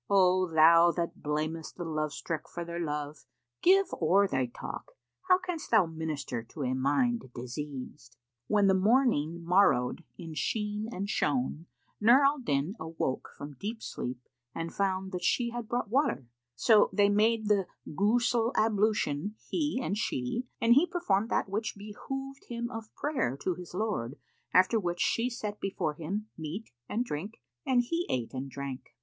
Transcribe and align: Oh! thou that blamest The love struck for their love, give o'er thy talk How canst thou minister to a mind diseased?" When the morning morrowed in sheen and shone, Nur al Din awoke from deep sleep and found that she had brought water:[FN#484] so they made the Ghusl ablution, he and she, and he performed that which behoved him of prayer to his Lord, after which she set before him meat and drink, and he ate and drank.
Oh! 0.09 0.47
thou 0.51 0.89
that 0.97 1.21
blamest 1.21 1.75
The 1.75 1.83
love 1.85 2.11
struck 2.11 2.49
for 2.49 2.65
their 2.65 2.79
love, 2.79 3.25
give 3.61 3.85
o'er 4.01 4.27
thy 4.27 4.47
talk 4.47 4.93
How 5.29 5.37
canst 5.37 5.69
thou 5.69 5.85
minister 5.85 6.41
to 6.41 6.63
a 6.63 6.73
mind 6.73 7.29
diseased?" 7.35 8.17
When 8.47 8.65
the 8.65 8.73
morning 8.73 9.45
morrowed 9.45 10.03
in 10.17 10.33
sheen 10.33 10.89
and 10.91 11.07
shone, 11.07 11.67
Nur 11.99 12.23
al 12.25 12.39
Din 12.39 12.73
awoke 12.79 13.29
from 13.37 13.57
deep 13.59 13.83
sleep 13.83 14.17
and 14.55 14.73
found 14.73 15.11
that 15.11 15.23
she 15.23 15.51
had 15.51 15.67
brought 15.67 15.91
water:[FN#484] 15.91 16.25
so 16.55 16.89
they 16.91 17.07
made 17.09 17.45
the 17.45 17.67
Ghusl 17.89 18.53
ablution, 18.57 19.35
he 19.49 19.79
and 19.83 19.95
she, 19.95 20.47
and 20.59 20.73
he 20.73 20.87
performed 20.87 21.29
that 21.29 21.47
which 21.47 21.75
behoved 21.77 22.43
him 22.47 22.71
of 22.71 22.91
prayer 22.95 23.37
to 23.43 23.53
his 23.53 23.75
Lord, 23.75 24.15
after 24.51 24.79
which 24.79 24.99
she 24.99 25.29
set 25.29 25.59
before 25.59 25.93
him 25.93 26.27
meat 26.35 26.71
and 26.89 27.05
drink, 27.05 27.43
and 27.67 27.83
he 27.83 28.07
ate 28.09 28.33
and 28.33 28.49
drank. 28.49 28.95